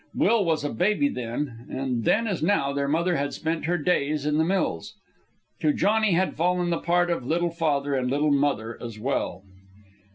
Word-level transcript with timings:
Will 0.15 0.43
was 0.43 0.63
a 0.63 0.71
baby 0.71 1.09
then, 1.09 1.67
and 1.69 2.05
then, 2.05 2.25
as 2.25 2.41
now, 2.41 2.73
their 2.73 2.87
mother 2.87 3.17
had 3.17 3.35
spent 3.35 3.65
her 3.65 3.77
days 3.77 4.25
in 4.25 4.39
the 4.39 4.43
mills. 4.43 4.95
To 5.59 5.73
Johnny 5.73 6.13
had 6.13 6.33
fallen 6.35 6.71
the 6.71 6.79
part 6.79 7.11
of 7.11 7.23
little 7.23 7.51
father 7.51 7.93
and 7.93 8.09
little 8.09 8.31
mother 8.31 8.79
as 8.81 8.97
well. 8.97 9.43